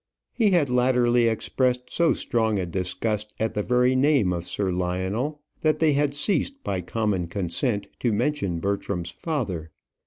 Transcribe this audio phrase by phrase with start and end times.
[0.33, 5.43] He had latterly expressed so strong a disgust at the very name of Sir Lionel,
[5.61, 9.69] that they had ceased by common consent to mention Bertram's father.